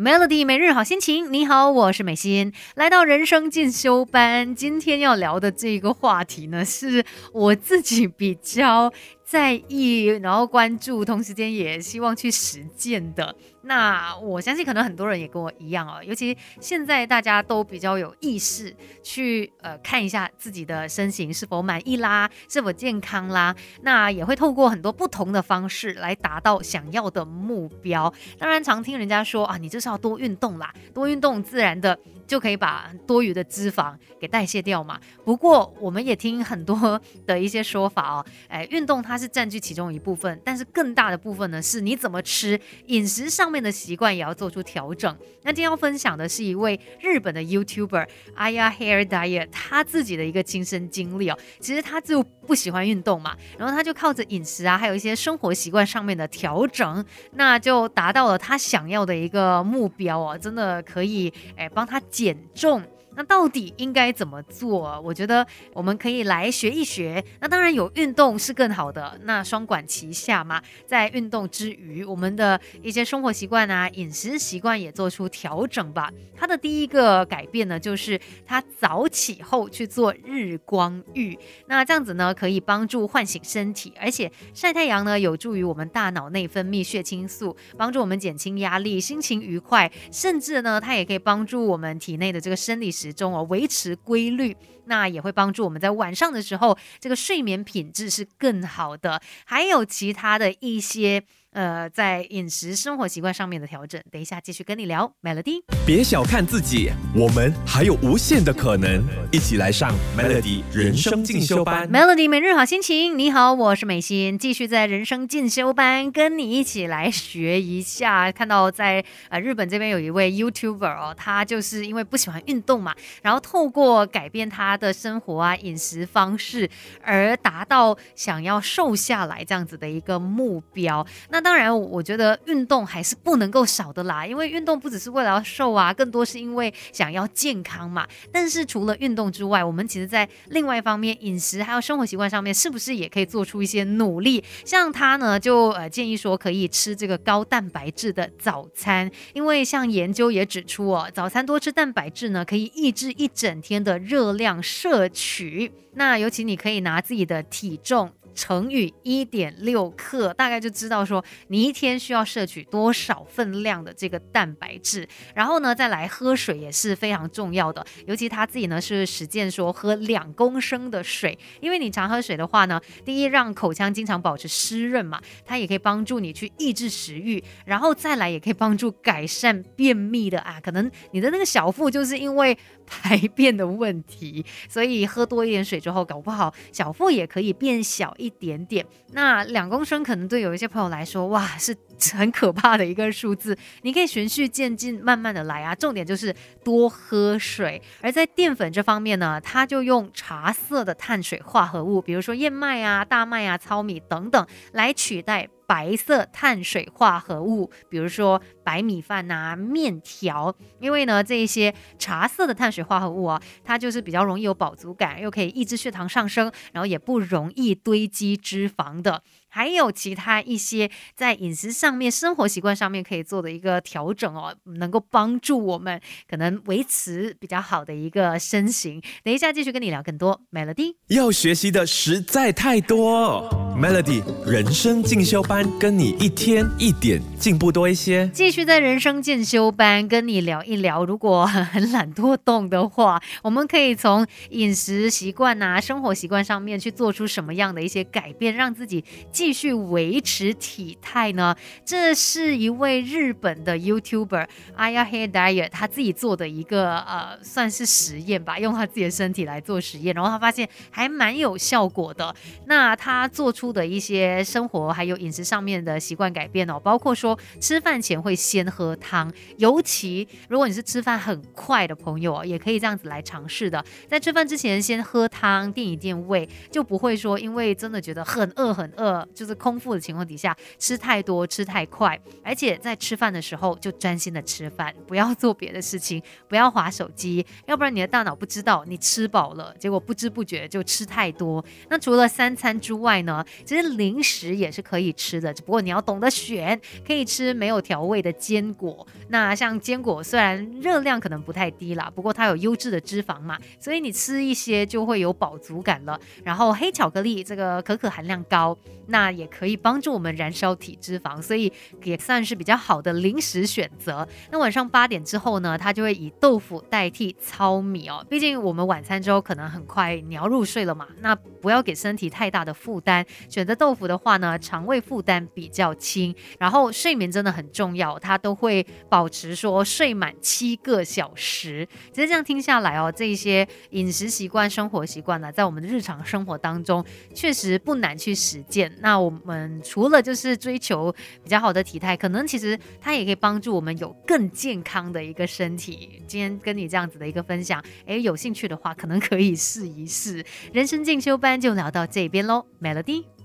[0.00, 4.54] Melody 每日好心情，你好，我是美心，来到人生进修班。
[4.54, 8.92] 今天要聊的这个话题呢，是我自己比较
[9.28, 13.36] 在意，然后关注，同时间也希望去实践的。
[13.60, 23.54] 那我相信可能很多人也跟我一样哦，尤其现在大家都比较有意识去呃看一下自己的身形是否满意啦，是否健康啦。
[23.82, 28.10] 那也会透过很多不同的方式来达到想要的目标。
[28.38, 31.98] 当然，常听人家说啊，你就是要多运动啦，多运动自然的。
[32.28, 35.00] 就可以把多余的脂肪给代谢掉嘛。
[35.24, 45.16] 不过我们也听很多的一些说法哦， 哎，运动它是占据其中一部分，但是更大的部分呢是你怎么吃，饮食上面的习惯也要做出调整。
[45.42, 48.06] 那今天要分享的是一位日本的 YouTuber
[48.36, 51.38] Aya Hair Diet，他自己的一个亲身经历哦。
[51.58, 60.36] 其实他就不喜欢运动嘛，然后他就靠着饮食啊，还有一些生活习惯上面的调整，那就达到了他想要的一个目标哦。
[60.36, 61.98] 真的可以哎帮他。
[62.18, 62.82] 减重。
[63.18, 65.00] 那到底应该怎么做？
[65.04, 67.22] 我觉得我们可以来学一学。
[67.40, 70.62] 那当然有运动是更好的，那双管齐下嘛。
[70.86, 76.08] 在运动之余，我们的一些生活习惯啊、饮食习惯也做出调整吧。
[76.36, 81.36] 他的第一个改变呢，就是他早起后去做日光浴。
[81.66, 93.07] 那这样子呢，可以帮助唤醒身体，而且晒太阳呢，有助于我们大脑内分泌血清素，帮助我们减轻压力、心情愉快，甚至呢，它也可以帮助我们体内的这个生理时。
[93.12, 94.56] 中哦，维持规律，
[94.88, 99.20] 那也会帮助我们在晚上的时候，这个睡眠品质是更好的。
[99.44, 101.22] 还有其他的一些。
[101.50, 105.10] 呃，在饮食生活习惯上面的调整，等一下继续跟你聊。
[105.22, 111.90] Melody，别小看自己，我们还有无限的可能，一起来上 Melody 人生进修班。
[111.90, 118.30] Melody 每日好心情，你好，我是美心，继续在人生进修班跟你一起来学一下。
[118.30, 126.70] 看到在呃日本这边有一位 YouTuber 哦，他就是因为不喜欢运动嘛，然后透过改变他的生活啊饮食方式，
[127.02, 131.06] 而达到想要瘦下来这样子的一个目标。
[131.30, 138.06] 那当然，我觉得运动还是不能够少的啦，因为运动不只是为了要瘦啊，更多是因为想要健康嘛。
[138.32, 144.42] 但是除了运动之外，我们其实在另外一方面，饮食还有生活习惯上面，是不是也可以做出一些努力？
[144.64, 155.72] 像他呢，就呃建议说可以吃这个高蛋白质的早餐，因为像研究也指出哦，早餐多吃蛋白质呢，可以抑制一整天的热量摄取。
[155.94, 158.12] 那尤其你可以拿自己的体重。
[158.38, 165.08] 乘以一点六克，大概就知道说你一天需要摄取多少分量的这个蛋白质。
[165.34, 182.56] 然后呢，再来喝水也是非常重要的，尤其他自己呢是实践说喝两公升的水，因为你常喝水的话呢，第一让口腔经常保持湿润嘛，它也可以帮助你去抑制食欲，然后再来也可以帮助改善便秘的啊，可能你的那个小腹就是因为
[182.86, 188.27] 排便的问题，所以喝多一点水之后，搞不好小腹也可以变小一。
[188.28, 191.74] 一点点，那两公升可能对有一些朋友来说，哇，是
[192.14, 193.56] 很可怕的一个数字。
[193.82, 195.74] 你可以循序渐进，慢慢的来啊。
[195.74, 197.80] 重点就是多喝水。
[198.02, 205.48] 而在淀粉这方面呢，它就用茶色的碳水化合物，比如说燕麦啊、大麦啊、糙米等等，来取代。
[205.68, 219.22] 白色碳水化合物，比如说白米饭呐、面条，因为呢，这一些茶色的碳水化合物啊，它就是比较容易有饱足感，又可以抑制血糖上升，然后也不容易堆积脂肪的。
[219.50, 229.02] 还有其他一些在饮食上面、生活习惯上面可以做的一个调整哦，能够帮助我们可能维持比较好的一个身形。
[229.22, 230.40] 等一下继续跟你聊更多。
[230.50, 238.28] Melody 要学习的实在太多，Melody 人生进修班跟你一天一点进步多一些。
[238.34, 249.04] 继续在人生进修班跟你聊一聊，如果很懒惰动的话，我们可以从饮食习惯啊、生活习惯上面去做出什么样的一些改变，让自己。
[249.30, 251.54] 继续维持体态呢？
[251.84, 254.46] 这是一位日本的 YouTuber
[254.76, 262.34] Aya Hair Diet，他自己做的一个呃，算是实验吧，用他自己的身体来做实验，然后他发现还蛮有效果的。
[262.66, 279.26] 那他做出的一些生活还有饮食上面的习惯改变哦，包括说吃饭前会先喝汤，尤其如果你是吃饭很快的朋友，也可以这样子来尝试的，在吃饭之前先喝汤垫一垫胃，就不会说因为真的觉得很饿很饿。
[279.34, 291.64] 就是空腹的情况底下吃太多、吃太快，而且在吃饭的时候就专心的吃饭，不要做别的事情，不要划手机，要不然你的大脑不知道你吃饱了，结果不知不觉就吃太多。
[291.88, 299.06] 那除了三餐之外呢，其实零食也是可以吃的，只不过你要懂得选，可以吃没有调味的坚果。
[299.28, 306.18] 那像坚果虽然热量可能不太低啦，不过它有优质的脂肪嘛，所以你吃一些就会有饱足感了。
[306.44, 308.76] 然后黑巧克力这个可可含量高，
[309.08, 311.72] 那也可以帮助我们燃烧体脂肪，所以
[312.04, 314.26] 也算是比较好的零食选择。
[314.50, 323.24] 那晚上八点之后呢，它就会以豆腐代替糙米哦，毕竟我们晚餐之后可能很快你要入睡了嘛，那不要给身体太大的负担。
[323.48, 331.86] 选择豆腐的话呢，肠胃负担比较轻，然后睡眠真的很重要，它都会保持说睡满七个小时。
[332.12, 337.04] 其实这样听下来哦，这一些饮食习惯、生活习惯呢，在我们的日常生活当中
[337.34, 338.92] 确实不难去实践。
[339.00, 346.22] 那我们除了就是追求比较好的体态，可能其实它也可以帮助我们有更健康的一个身体。
[346.26, 350.44] 今天跟你这样子的一个分享，诶，有兴趣的话可能可以试一试。
[350.72, 353.37] 人生进修班就聊到这边喽，Melody。